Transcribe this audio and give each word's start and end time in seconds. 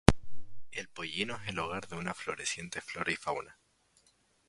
El 0.71 0.87
Pollino 0.87 1.35
es 1.43 1.49
el 1.49 1.59
hogar 1.59 1.87
de 1.87 1.95
una 1.95 2.15
floreciente 2.15 2.81
flora 2.81 3.11
y 3.11 3.15
fauna. 3.15 3.59